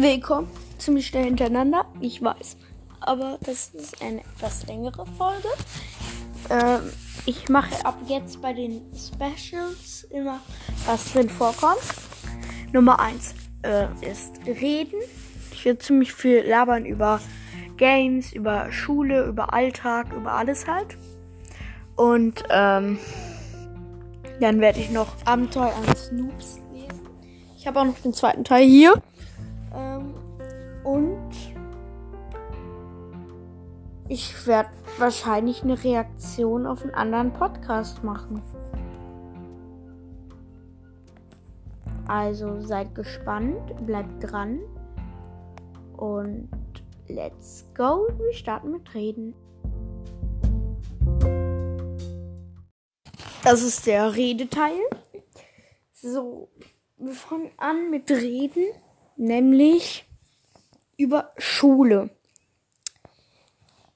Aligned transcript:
Willkommen 0.00 0.48
ziemlich 0.78 1.08
schnell 1.08 1.24
hintereinander, 1.24 1.84
ich 2.00 2.22
weiß. 2.22 2.56
Aber 3.00 3.36
das 3.42 3.74
ist 3.74 4.00
eine 4.00 4.20
etwas 4.20 4.66
längere 4.66 5.04
Folge. 5.04 5.48
Ähm, 6.48 6.90
ich 7.26 7.50
mache 7.50 7.84
ab 7.84 7.98
jetzt 8.06 8.40
bei 8.40 8.54
den 8.54 8.80
Specials 8.94 10.04
immer, 10.04 10.40
was 10.86 11.12
drin 11.12 11.28
vorkommt. 11.28 11.82
Nummer 12.72 12.98
1 12.98 13.34
äh, 13.60 13.88
ist 14.00 14.40
Reden. 14.46 14.98
Ich 15.52 15.66
werde 15.66 15.80
ziemlich 15.80 16.14
viel 16.14 16.48
labern 16.48 16.86
über 16.86 17.20
Games, 17.76 18.32
über 18.32 18.72
Schule, 18.72 19.26
über 19.26 19.52
Alltag, 19.52 20.14
über 20.14 20.32
alles 20.32 20.66
halt. 20.66 20.96
Und 21.96 22.42
ähm, 22.48 22.98
dann 24.40 24.62
werde 24.62 24.80
ich 24.80 24.88
noch 24.88 25.08
Abenteuer 25.26 25.74
an 25.76 25.94
Snoops 25.94 26.58
lesen. 26.72 27.06
Ich 27.58 27.66
habe 27.66 27.80
auch 27.80 27.84
noch 27.84 27.98
den 27.98 28.14
zweiten 28.14 28.44
Teil 28.44 28.66
hier. 28.66 28.94
Ähm, 29.74 30.14
und 30.84 31.30
ich 34.08 34.46
werde 34.46 34.70
wahrscheinlich 34.98 35.62
eine 35.62 35.82
Reaktion 35.82 36.66
auf 36.66 36.82
einen 36.82 36.94
anderen 36.94 37.32
Podcast 37.32 38.02
machen. 38.02 38.42
Also 42.08 42.60
seid 42.60 42.94
gespannt, 42.96 43.86
bleibt 43.86 44.32
dran 44.32 44.58
und 45.96 46.48
let's 47.06 47.64
go. 47.76 48.08
Wir 48.18 48.32
starten 48.32 48.72
mit 48.72 48.94
Reden. 48.94 49.32
Das 53.44 53.62
ist 53.62 53.86
der 53.86 54.16
Redeteil. 54.16 54.80
So, 55.92 56.48
wir 56.96 57.12
fangen 57.12 57.50
an 57.58 57.90
mit 57.90 58.10
Reden, 58.10 58.64
nämlich 59.20 60.06
über 60.96 61.32
Schule. 61.36 62.10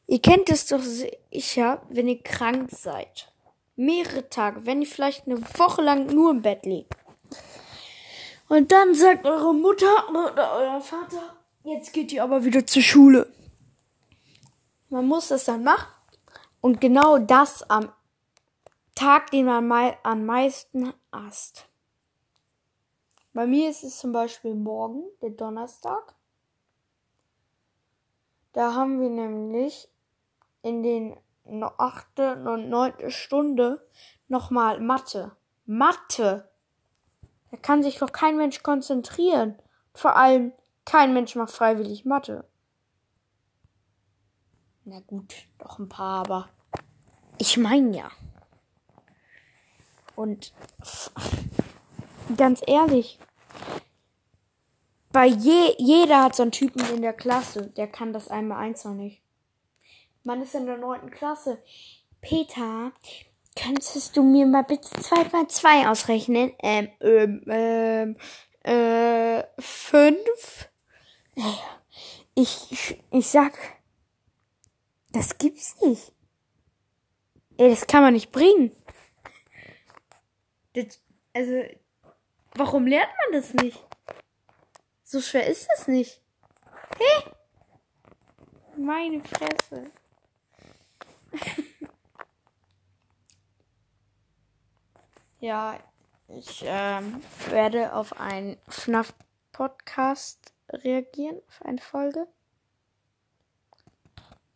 Ihr 0.06 0.20
kennt 0.20 0.50
es 0.50 0.66
doch 0.66 0.82
sicher, 0.82 1.82
wenn 1.88 2.08
ihr 2.08 2.22
krank 2.22 2.70
seid. 2.70 3.32
Mehrere 3.74 4.28
Tage, 4.28 4.66
wenn 4.66 4.82
ihr 4.82 4.86
vielleicht 4.86 5.26
eine 5.26 5.40
Woche 5.58 5.82
lang 5.82 6.06
nur 6.06 6.30
im 6.30 6.42
Bett 6.42 6.66
liegt. 6.66 6.94
Und 8.48 8.70
dann 8.70 8.94
sagt 8.94 9.24
eure 9.24 9.54
Mutter 9.54 10.08
oder 10.10 10.52
euer 10.56 10.80
Vater, 10.80 11.36
jetzt 11.64 11.92
geht 11.92 12.12
ihr 12.12 12.22
aber 12.22 12.44
wieder 12.44 12.66
zur 12.66 12.82
Schule. 12.82 13.32
Man 14.90 15.08
muss 15.08 15.28
das 15.28 15.46
dann 15.46 15.64
machen. 15.64 15.88
Und 16.60 16.80
genau 16.80 17.18
das 17.18 17.68
am 17.68 17.90
Tag, 18.94 19.30
den 19.30 19.46
man 19.46 19.96
am 20.02 20.26
meisten 20.26 20.92
hasst. 21.10 21.66
Bei 23.34 23.48
mir 23.48 23.68
ist 23.68 23.82
es 23.82 23.98
zum 23.98 24.12
Beispiel 24.12 24.54
morgen, 24.54 25.02
der 25.20 25.30
Donnerstag. 25.30 26.14
Da 28.52 28.74
haben 28.74 29.00
wir 29.00 29.10
nämlich 29.10 29.88
in 30.62 30.84
den 30.84 31.18
achte 31.76 32.36
und 32.36 32.70
neunte 32.70 33.10
Stunde 33.10 33.86
nochmal 34.28 34.80
Mathe. 34.80 35.36
Mathe! 35.66 36.48
Da 37.50 37.56
kann 37.56 37.82
sich 37.82 37.98
doch 37.98 38.12
kein 38.12 38.36
Mensch 38.36 38.62
konzentrieren. 38.62 39.58
Vor 39.92 40.14
allem 40.16 40.52
kein 40.84 41.12
Mensch 41.12 41.34
macht 41.34 41.52
freiwillig 41.52 42.04
Mathe. 42.04 42.48
Na 44.84 45.00
gut, 45.00 45.48
doch 45.58 45.80
ein 45.80 45.88
paar, 45.88 46.20
aber 46.20 46.48
ich 47.38 47.56
meine 47.56 47.96
ja. 47.96 48.10
Und 50.14 50.54
ganz 52.36 52.62
ehrlich, 52.66 53.18
bei 55.12 55.26
je, 55.26 55.74
jeder 55.78 56.24
hat 56.24 56.34
so 56.34 56.42
einen 56.42 56.52
Typen 56.52 56.84
in 56.92 57.02
der 57.02 57.12
Klasse, 57.12 57.68
der 57.70 57.86
kann 57.86 58.12
das 58.12 58.28
einmal 58.28 58.58
eins 58.58 58.84
noch 58.84 58.94
nicht. 58.94 59.22
Man 60.24 60.42
ist 60.42 60.54
in 60.54 60.66
der 60.66 60.78
neunten 60.78 61.10
Klasse. 61.10 61.62
Peter, 62.20 62.92
könntest 63.54 64.16
du 64.16 64.22
mir 64.22 64.46
mal 64.46 64.64
bitte 64.64 64.88
zwei 65.02 65.24
mal 65.30 65.46
zwei 65.48 65.88
ausrechnen? 65.88 66.52
Ähm, 66.62 66.88
ähm, 67.00 67.42
ähm, 67.46 68.16
äh, 68.64 69.44
fünf? 69.58 70.68
Ich, 72.34 72.72
ich, 72.72 73.02
ich 73.10 73.26
sag, 73.28 73.56
das 75.12 75.38
gibt's 75.38 75.80
nicht. 75.80 76.12
Ey, 77.56 77.70
das 77.70 77.86
kann 77.86 78.02
man 78.02 78.14
nicht 78.14 78.32
bringen. 78.32 78.72
Das, 80.72 81.00
also, 81.34 81.62
warum 82.54 82.86
lernt 82.86 83.12
man 83.24 83.40
das 83.40 83.54
nicht? 83.54 83.82
So 85.02 85.20
schwer 85.20 85.46
ist 85.46 85.68
es 85.76 85.88
nicht. 85.88 86.22
Hä? 86.98 87.30
Meine 88.76 89.22
Fresse. 89.22 89.90
ja, 95.40 95.78
ich 96.28 96.64
ähm, 96.66 97.22
werde 97.48 97.92
auf 97.94 98.18
einen 98.18 98.56
FNAF-Podcast 98.68 100.52
reagieren, 100.70 101.40
auf 101.48 101.62
eine 101.62 101.78
Folge. 101.78 102.26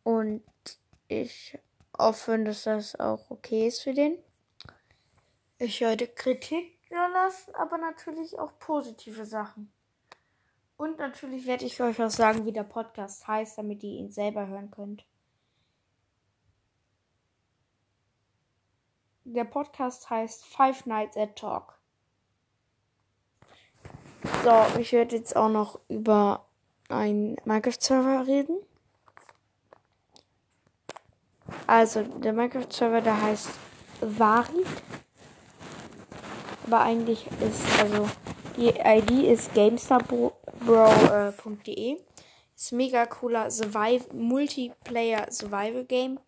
Und 0.03 0.42
ich 1.09 1.59
hoffe, 1.97 2.38
dass 2.38 2.65
das 2.65 2.98
auch 2.98 3.30
okay 3.30 3.69
ist 3.69 3.82
für 3.82 3.94
den. 3.94 4.19
Ich 5.59 5.80
werde 5.80 6.06
Kritik 6.06 6.78
lassen, 7.24 7.54
aber 7.54 7.78
natürlich 7.78 8.38
auch 8.38 8.52
positive 8.58 9.24
Sachen. 9.24 9.72
Und 10.76 10.98
natürlich 10.98 11.46
werde 11.46 11.64
ich 11.64 11.80
euch 11.82 12.00
auch 12.00 12.10
sagen, 12.10 12.46
wie 12.46 12.52
der 12.52 12.62
Podcast 12.62 13.26
heißt, 13.26 13.58
damit 13.58 13.82
ihr 13.82 13.98
ihn 13.98 14.10
selber 14.10 14.46
hören 14.46 14.70
könnt. 14.70 15.04
Der 19.24 19.44
Podcast 19.44 20.08
heißt 20.08 20.46
Five 20.46 20.86
Nights 20.86 21.16
at 21.16 21.36
Talk. 21.36 21.78
So, 24.44 24.80
ich 24.80 24.92
werde 24.92 25.16
jetzt 25.16 25.36
auch 25.36 25.48
noch 25.48 25.80
über 25.88 26.46
einen 26.88 27.36
Minecraft-Server 27.44 28.26
reden. 28.26 28.56
Also, 31.66 32.02
der 32.02 32.32
Minecraft-Server, 32.32 33.00
der 33.00 33.20
heißt 33.20 33.50
Vari. 34.00 34.64
Aber 36.68 36.82
eigentlich 36.82 37.26
ist, 37.40 37.64
also, 37.80 38.06
die 38.58 38.68
ID 38.68 39.10
ist 39.32 39.54
gamestarbro.de. 39.54 41.92
Äh, 41.92 41.96
ist 42.54 42.72
mega 42.72 43.06
cooler 43.06 43.50
Survive 43.50 44.12
Multiplayer 44.12 45.32
Survival 45.32 45.86
Game 45.86 46.20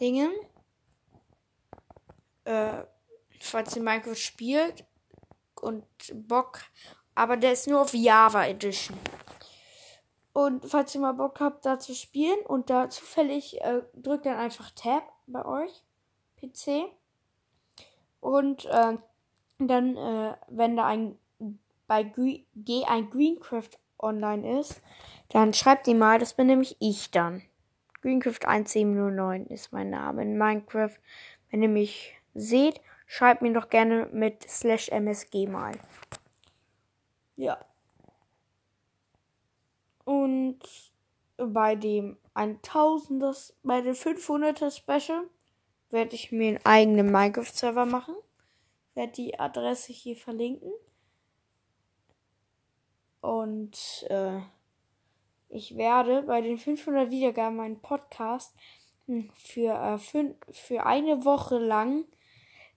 Dingen. 0.00 0.32
Äh, 2.46 2.82
falls 3.38 3.76
ihr 3.76 3.82
Minecraft 3.82 4.16
spielt 4.16 4.84
und 5.60 5.84
Bock, 6.12 6.62
aber 7.14 7.36
der 7.36 7.52
ist 7.52 7.68
nur 7.68 7.82
auf 7.82 7.94
Java 7.94 8.44
Edition. 8.46 8.98
Und 10.32 10.66
falls 10.66 10.96
ihr 10.96 11.00
mal 11.00 11.12
Bock 11.12 11.38
habt, 11.38 11.64
da 11.64 11.78
zu 11.78 11.94
spielen 11.94 12.40
und 12.46 12.70
da 12.70 12.90
zufällig 12.90 13.60
äh, 13.60 13.82
drückt 13.94 14.26
dann 14.26 14.36
einfach 14.36 14.72
Tab 14.72 15.04
bei 15.28 15.44
euch, 15.44 15.84
PC. 16.40 16.90
Und 18.20 18.64
äh, 18.64 18.98
dann, 19.58 19.96
äh, 19.96 20.34
wenn 20.48 20.76
da 20.76 20.86
ein 20.86 21.18
bei 21.88 22.02
G, 22.02 22.44
G 22.54 22.84
ein 22.84 23.10
Greencraft 23.10 23.70
online 23.98 24.60
ist, 24.60 24.80
dann 25.30 25.54
schreibt 25.54 25.88
ihr 25.88 25.94
mal, 25.94 26.18
das 26.18 26.34
bin 26.34 26.46
nämlich 26.46 26.76
ich 26.78 27.10
dann. 27.10 27.42
Greencraft 28.02 28.46
1709 28.46 29.46
ist 29.46 29.72
mein 29.72 29.90
Name 29.90 30.22
in 30.22 30.38
Minecraft. 30.38 30.94
Wenn 31.50 31.62
ihr 31.62 31.68
mich 31.68 32.14
seht, 32.34 32.80
schreibt 33.06 33.42
mir 33.42 33.52
doch 33.52 33.70
gerne 33.70 34.08
mit 34.12 34.48
slash 34.48 34.90
msg 34.92 35.48
mal. 35.48 35.72
Ja. 37.36 37.58
Und 40.04 40.60
bei 41.36 41.74
dem 41.74 42.16
1000er, 42.34 43.52
bei 43.62 43.80
dem 43.80 43.94
500er 43.94 44.70
Special 44.70 45.24
werde 45.90 46.14
ich 46.14 46.30
mir 46.30 46.48
einen 46.48 46.64
eigenen 46.64 47.10
Minecraft-Server 47.10 47.86
machen. 47.86 48.14
Werde 48.98 49.12
die 49.12 49.38
Adresse 49.38 49.92
hier 49.92 50.16
verlinken. 50.16 50.72
Und 53.20 54.04
äh, 54.10 54.40
ich 55.48 55.76
werde 55.76 56.22
bei 56.22 56.40
den 56.40 56.58
500 56.58 57.08
Wiedergaben 57.08 57.58
meinen 57.58 57.80
Podcast 57.80 58.56
hm, 59.06 59.30
für, 59.36 59.72
äh, 59.72 59.98
fün 59.98 60.34
für 60.50 60.84
eine 60.84 61.24
Woche 61.24 61.58
lang 61.58 62.06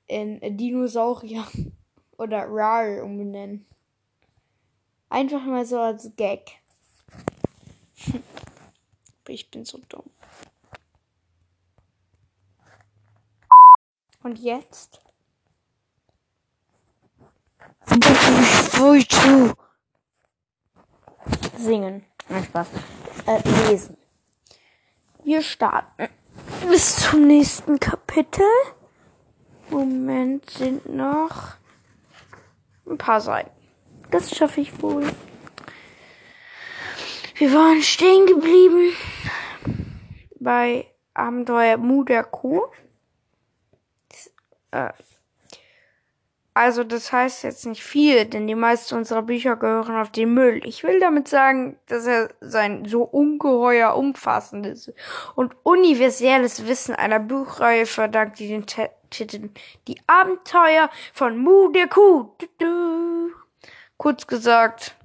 in 0.06 0.40
Dinosaurier 0.58 1.44
oder 2.20 2.46
Rar 2.48 3.04
umbenennen. 3.04 3.66
Einfach 5.10 5.44
mal 5.44 5.66
so 5.66 5.80
als 5.80 6.16
Gag. 6.18 6.52
ich 9.28 9.50
bin 9.50 9.66
so 9.66 9.80
dumm. 9.90 10.12
Und 14.22 14.38
jetzt? 14.38 15.01
Voll 18.72 19.06
zu. 19.08 19.54
singen. 21.58 22.06
Nein, 22.30 22.44
Spaß. 22.44 22.68
Äh, 23.28 23.70
lesen. 23.70 23.98
Wir 25.24 25.42
starten 25.42 26.08
bis 26.70 26.96
zum 26.98 27.28
nächsten 27.28 27.80
Kapitel. 27.80 28.46
Moment, 29.70 30.50
sind 30.50 30.88
noch 30.88 31.56
ein 32.90 32.98
paar 32.98 33.22
Seiten. 33.22 33.52
Das 34.10 34.36
schaffe 34.36 34.62
ich 34.62 34.82
wohl. 34.82 35.10
Wir 37.36 37.54
waren 37.54 37.82
stehen 37.82 38.26
geblieben 38.26 38.92
bei 40.40 40.88
Abenteuer 41.14 41.78
Mu 41.78 42.04
der 42.04 42.24
Kuh. 42.24 42.64
Äh, 44.72 44.92
also 46.54 46.84
das 46.84 47.14
heißt 47.14 47.44
jetzt 47.44 47.66
nicht 47.66 47.82
viel, 47.82 48.26
denn 48.26 48.46
die 48.46 48.56
meisten 48.56 48.96
unserer 48.96 49.22
Bücher 49.22 49.56
gehören 49.56 49.96
auf 49.96 50.12
den 50.12 50.34
Müll. 50.34 50.62
Ich 50.66 50.84
will 50.84 51.00
damit 51.00 51.30
sagen, 51.30 51.78
dass 51.88 52.06
er 52.06 52.30
sein 52.42 52.84
so 52.86 53.04
ungeheuer 53.04 53.96
umfassendes 53.96 54.92
und 55.36 55.56
universelles 55.64 56.68
Wissen 56.68 56.94
einer 56.94 57.20
Buchreihe 57.20 57.86
verdankt, 57.86 58.40
die 58.40 58.50
den 58.50 58.66
Titel 59.10 59.50
Die 59.88 60.02
Abenteuer 60.08 60.90
von 61.14 61.38
Mu 61.38 61.70
der 61.70 61.88
Kuh. 61.88 62.36
Kurz 63.96 64.28
gesagt, 64.28 64.96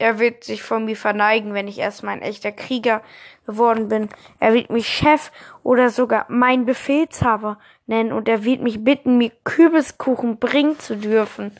er 0.00 0.18
wird 0.18 0.44
sich 0.44 0.62
von 0.62 0.86
mir 0.86 0.96
verneigen, 0.96 1.52
wenn 1.52 1.68
ich 1.68 1.78
erstmal 1.78 2.14
ein 2.14 2.22
echter 2.22 2.52
Krieger 2.52 3.02
geworden 3.46 3.88
bin. 3.88 4.08
Er 4.38 4.54
wird 4.54 4.70
mich 4.70 4.88
Chef 4.88 5.30
oder 5.62 5.90
sogar 5.90 6.24
mein 6.28 6.64
Befehlshaber 6.64 7.58
nennen 7.86 8.12
und 8.12 8.26
er 8.26 8.42
wird 8.42 8.62
mich 8.62 8.82
bitten, 8.82 9.18
mir 9.18 9.30
Kürbiskuchen 9.44 10.38
bringen 10.38 10.78
zu 10.78 10.96
dürfen. 10.96 11.54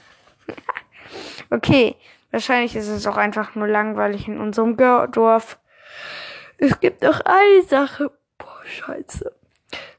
okay, 1.51 1.97
wahrscheinlich 2.31 2.75
ist 2.77 2.89
es 2.89 3.07
auch 3.07 3.19
einfach 3.19 3.55
nur 3.57 3.69
langweilig 3.69 4.27
in 4.27 4.41
unserem 4.41 4.77
Dorf. 4.77 5.59
Es 6.57 6.81
gibt 6.81 7.03
noch 7.03 7.21
eine 7.21 7.63
Sache, 7.69 8.11
boah, 8.39 8.63
scheiße, 8.65 9.35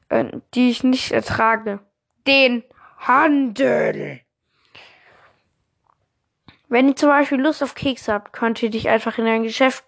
äh, 0.08 0.24
die 0.54 0.70
ich 0.70 0.82
nicht 0.82 1.12
ertrage. 1.12 1.78
Den 2.26 2.64
Handel. 2.98 4.20
Wenn 6.72 6.88
ihr 6.88 6.96
zum 6.96 7.10
Beispiel 7.10 7.38
Lust 7.38 7.62
auf 7.62 7.74
Kekse 7.74 8.14
habt, 8.14 8.32
könnt 8.32 8.62
ihr 8.62 8.70
dich 8.70 8.88
einfach 8.88 9.18
in 9.18 9.26
ein 9.26 9.42
Geschäft 9.42 9.84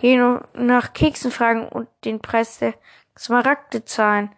gehen 0.00 0.22
und 0.22 0.54
nach 0.54 0.92
Keksen 0.92 1.30
fragen 1.30 1.66
und 1.66 1.88
den 2.04 2.20
Preis 2.20 2.58
der 2.58 2.74
Smaragde 3.18 3.86
zahlen. 3.86 4.30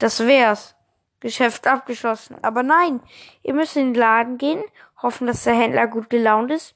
Das 0.00 0.26
wär's. 0.26 0.74
Geschäft 1.20 1.68
abgeschlossen. 1.68 2.36
Aber 2.42 2.64
nein, 2.64 3.00
ihr 3.44 3.54
müsst 3.54 3.76
in 3.76 3.92
den 3.92 3.94
Laden 3.94 4.38
gehen, 4.38 4.60
hoffen, 5.02 5.28
dass 5.28 5.44
der 5.44 5.54
Händler 5.54 5.86
gut 5.86 6.10
gelaunt 6.10 6.50
ist. 6.50 6.74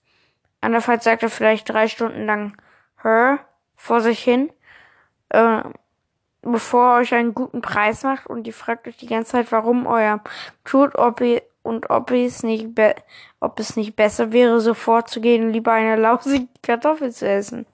Andernfalls 0.61 1.03
sagt 1.03 1.25
er 1.25 1.31
vielleicht 1.31 1.69
drei 1.69 1.89
Stunden 1.89 2.25
lang 2.25 2.57
Hör 2.99 3.41
vor 3.75 4.01
sich 4.01 4.23
hin, 4.23 4.53
äh, 5.31 5.63
bevor 6.43 6.93
er 6.93 7.01
euch 7.01 7.13
einen 7.13 7.35
guten 7.35 7.61
Preis 7.61 8.05
macht 8.05 8.29
und 8.29 8.47
ihr 8.47 8.55
fragt 8.55 8.87
euch 8.87 8.99
die 8.99 9.09
ganze 9.09 9.33
Zeit, 9.33 9.51
warum 9.51 9.89
euer 9.89 10.23
tut, 10.65 10.95
ob 10.95 11.21
ihr 11.23 11.43
und 11.69 11.91
ob 11.91 12.11
es 12.11 12.43
nicht 12.43 12.67
ob 13.41 13.61
es 13.61 13.77
nicht 13.77 13.95
besser 13.95 14.33
wäre, 14.33 14.61
sofort 14.61 15.09
zu 15.09 15.21
gehen 15.21 15.45
und 15.45 15.53
lieber 15.53 15.73
eine 15.73 15.97
lausige 15.97 16.49
Kartoffel 16.63 17.13
zu 17.13 17.29
essen. 17.29 17.67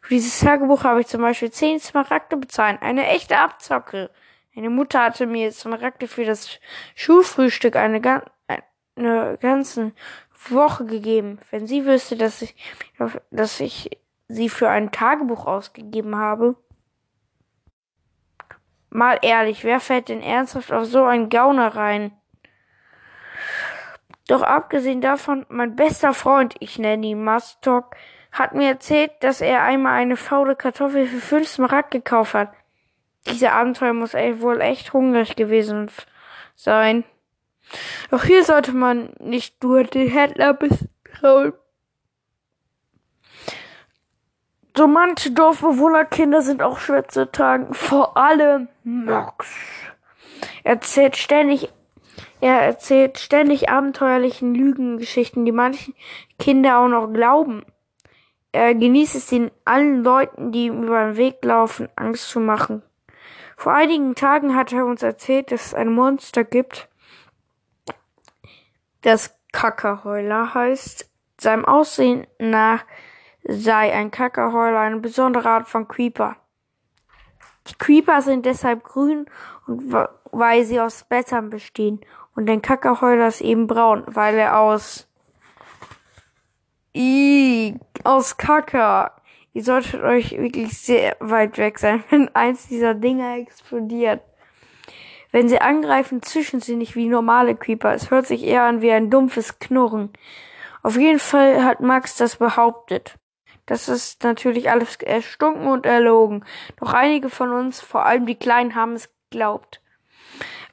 Für 0.00 0.14
dieses 0.14 0.38
Tagebuch 0.38 0.84
habe 0.84 1.00
ich 1.00 1.08
zum 1.08 1.20
Beispiel 1.20 1.50
zehn 1.50 1.80
Smaragde 1.80 2.36
bezahlt. 2.36 2.80
Eine 2.80 3.08
echte 3.08 3.38
Abzocke. 3.38 4.10
Meine 4.54 4.70
Mutter 4.70 5.02
hatte 5.02 5.26
mir 5.26 5.50
Smaragde 5.50 6.06
für 6.06 6.24
das 6.24 6.60
Schulfrühstück 6.94 7.74
eine, 7.74 8.22
eine 8.94 9.38
ganze 9.38 9.92
Woche 10.48 10.84
gegeben. 10.84 11.40
Wenn 11.50 11.66
sie 11.66 11.84
wüsste, 11.84 12.16
dass 12.16 12.40
ich, 12.42 12.54
dass 13.32 13.58
ich 13.58 13.90
sie 14.28 14.48
für 14.48 14.68
ein 14.68 14.92
Tagebuch 14.92 15.46
ausgegeben 15.46 16.16
habe. 16.16 16.54
Mal 18.88 19.18
ehrlich, 19.22 19.64
wer 19.64 19.80
fällt 19.80 20.08
denn 20.08 20.22
ernsthaft 20.22 20.72
auf 20.72 20.86
so 20.86 21.04
einen 21.04 21.28
Gauner 21.28 21.74
rein? 21.74 22.12
Doch 24.28 24.42
abgesehen 24.42 25.00
davon, 25.00 25.46
mein 25.48 25.76
bester 25.76 26.12
Freund, 26.12 26.54
ich 26.58 26.78
nenne 26.78 27.06
ihn 27.06 27.22
Mastok, 27.22 27.94
hat 28.32 28.54
mir 28.54 28.68
erzählt, 28.68 29.12
dass 29.20 29.40
er 29.40 29.62
einmal 29.62 29.94
eine 29.94 30.16
faule 30.16 30.56
Kartoffel 30.56 31.06
für 31.06 31.20
fünf 31.20 31.48
Smaragd 31.48 31.92
gekauft 31.92 32.34
hat. 32.34 32.52
Dieser 33.26 33.52
Abenteuer 33.52 33.92
muss 33.92 34.14
wohl 34.14 34.60
echt 34.60 34.92
hungrig 34.92 35.36
gewesen 35.36 35.90
sein. 36.54 37.04
Doch 38.10 38.24
hier 38.24 38.44
sollte 38.44 38.72
man 38.72 39.10
nicht 39.18 39.62
nur 39.62 39.84
den 39.84 40.08
Händler 40.08 40.56
misstrauen. 40.60 41.52
So 44.76 44.86
manche 44.86 45.30
Dorfbewohnerkinder 45.30 46.42
sind 46.42 46.62
auch 46.62 46.78
schwer 46.78 47.08
zu 47.08 47.30
tragen. 47.30 47.72
Vor 47.72 48.16
allem 48.16 48.68
Max. 48.84 49.46
Er 50.64 50.72
erzählt 50.74 51.16
ständig 51.16 51.70
er 52.40 52.60
erzählt 52.60 53.18
ständig 53.18 53.70
abenteuerlichen 53.70 54.54
Lügengeschichten, 54.54 55.44
die 55.44 55.52
manche 55.52 55.92
Kinder 56.38 56.78
auch 56.78 56.88
noch 56.88 57.12
glauben. 57.12 57.64
Er 58.52 58.74
genießt 58.74 59.16
es 59.16 59.26
den 59.26 59.50
allen 59.64 60.02
Leuten, 60.02 60.52
die 60.52 60.66
ihm 60.66 60.84
über 60.84 61.04
den 61.04 61.16
Weg 61.16 61.44
laufen, 61.44 61.88
Angst 61.96 62.28
zu 62.28 62.40
machen. 62.40 62.82
Vor 63.56 63.72
einigen 63.72 64.14
Tagen 64.14 64.54
hat 64.54 64.72
er 64.72 64.84
uns 64.86 65.02
erzählt, 65.02 65.50
dass 65.50 65.66
es 65.66 65.74
ein 65.74 65.92
Monster 65.92 66.44
gibt, 66.44 66.88
das 69.02 69.38
Kackerheuler 69.52 70.54
heißt. 70.54 71.10
Seinem 71.38 71.64
Aussehen 71.64 72.26
nach 72.38 72.84
sei 73.44 73.92
ein 73.92 74.10
Kackerheuler 74.10 74.80
eine 74.80 74.98
besondere 74.98 75.48
Art 75.48 75.68
von 75.68 75.86
Creeper. 75.86 76.36
Die 77.68 77.74
Creeper 77.74 78.22
sind 78.22 78.46
deshalb 78.46 78.84
grün 78.84 79.26
und 79.66 79.92
weil 80.32 80.64
sie 80.64 80.80
aus 80.80 81.04
Blättern 81.04 81.50
bestehen 81.50 82.00
und 82.36 82.48
ein 82.48 82.62
Kackerheuler 82.62 83.28
ist 83.28 83.40
eben 83.40 83.66
braun, 83.66 84.04
weil 84.06 84.36
er 84.36 84.60
aus 84.60 85.08
I 86.94 87.78
aus 88.04 88.36
Kacker. 88.36 89.16
Ihr 89.52 89.64
solltet 89.64 90.02
euch 90.02 90.32
wirklich 90.38 90.78
sehr 90.78 91.16
weit 91.18 91.58
weg 91.58 91.78
sein, 91.78 92.04
wenn 92.10 92.34
eins 92.34 92.68
dieser 92.68 92.94
Dinger 92.94 93.38
explodiert. 93.38 94.22
Wenn 95.32 95.48
sie 95.48 95.60
angreifen, 95.60 96.22
zischen 96.22 96.60
sie 96.60 96.76
nicht 96.76 96.94
wie 96.94 97.08
normale 97.08 97.56
Creeper. 97.56 97.92
Es 97.92 98.10
hört 98.10 98.26
sich 98.26 98.44
eher 98.44 98.62
an 98.62 98.80
wie 98.80 98.92
ein 98.92 99.10
dumpfes 99.10 99.58
Knurren. 99.58 100.10
Auf 100.82 100.96
jeden 100.96 101.18
Fall 101.18 101.64
hat 101.64 101.80
Max 101.80 102.16
das 102.16 102.36
behauptet. 102.36 103.18
Das 103.66 103.88
ist 103.88 104.22
natürlich 104.22 104.70
alles 104.70 104.96
erstunken 104.96 105.66
und 105.66 105.84
erlogen. 105.84 106.44
Doch 106.78 106.92
einige 106.92 107.28
von 107.28 107.50
uns, 107.50 107.80
vor 107.80 108.06
allem 108.06 108.24
die 108.24 108.36
Kleinen, 108.36 108.74
haben 108.74 108.92
es 108.92 109.10
geglaubt. 109.30 109.82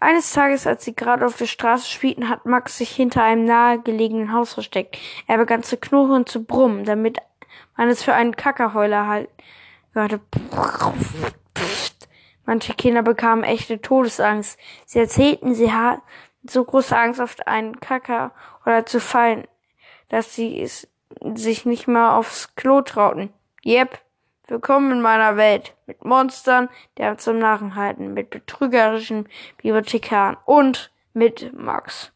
Eines 0.03 0.33
Tages, 0.33 0.67
als 0.67 0.83
sie 0.83 0.93
gerade 0.93 1.25
auf 1.25 1.37
der 1.37 1.45
Straße 1.45 1.87
spielten, 1.87 2.27
hat 2.27 2.45
Max 2.45 2.77
sich 2.77 2.89
hinter 2.89 3.23
einem 3.23 3.45
nahegelegenen 3.45 4.33
Haus 4.33 4.53
versteckt. 4.53 4.97
Er 5.27 5.37
begann 5.37 5.63
zu 5.63 5.77
knurren 5.77 6.11
und 6.11 6.29
zu 6.29 6.43
brummen, 6.43 6.83
damit 6.83 7.19
man 7.77 7.87
es 7.87 8.03
für 8.03 8.13
einen 8.13 8.35
Kackerheuler 8.35 9.07
halt 9.07 9.29
hörte. 9.93 10.19
Manche 12.45 12.73
Kinder 12.73 13.01
bekamen 13.01 13.45
echte 13.45 13.79
Todesangst. 13.79 14.59
Sie 14.85 14.99
erzählten, 14.99 15.55
sie 15.55 15.71
hatten 15.71 16.01
so 16.43 16.65
große 16.65 16.97
Angst, 16.97 17.21
auf 17.21 17.37
einen 17.45 17.79
Kacker 17.79 18.33
oder 18.65 18.85
zu 18.85 18.99
fallen, 18.99 19.47
dass 20.09 20.35
sie 20.35 20.61
es 20.61 20.89
sich 21.33 21.65
nicht 21.65 21.87
mehr 21.87 22.15
aufs 22.15 22.55
Klo 22.55 22.81
trauten. 22.81 23.31
Yep, 23.65 23.97
Willkommen 24.53 24.91
in 24.91 25.01
meiner 25.01 25.35
Welt. 25.35 25.73
Mit 25.87 26.05
Monstern, 26.05 26.69
einem 26.99 27.17
zum 27.17 27.39
Narren 27.39 27.73
halten, 27.73 28.13
mit 28.13 28.29
betrügerischen 28.29 29.27
Bibliothekaren 29.57 30.37
und 30.45 30.91
mit 31.15 31.51
Max. 31.57 32.12